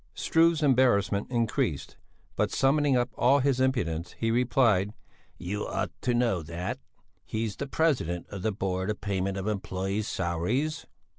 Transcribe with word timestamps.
Struve's 0.15 0.63
embarrassment 0.63 1.29
increased, 1.29 1.95
but 2.35 2.49
summoning 2.49 2.97
up 2.97 3.11
all 3.13 3.37
his 3.37 3.59
impudence, 3.59 4.13
he 4.17 4.31
replied, 4.31 4.93
"You 5.37 5.67
ought 5.67 5.91
to 6.01 6.15
know 6.15 6.41
that! 6.41 6.79
He's 7.23 7.55
the 7.55 7.67
president 7.67 8.25
of 8.29 8.41
the 8.41 8.51
Board 8.51 8.89
of 8.89 8.99
Payment 8.99 9.37
of 9.37 9.45
Employés' 9.45 10.05
Salaries." 10.05 10.87